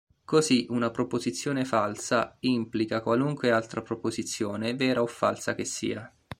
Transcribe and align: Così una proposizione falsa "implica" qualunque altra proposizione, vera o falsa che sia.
Così 0.25 0.65
una 0.69 0.89
proposizione 0.89 1.63
falsa 1.63 2.35
"implica" 2.39 3.03
qualunque 3.03 3.51
altra 3.51 3.83
proposizione, 3.83 4.73
vera 4.73 5.03
o 5.03 5.05
falsa 5.05 5.53
che 5.53 5.63
sia. 5.63 6.11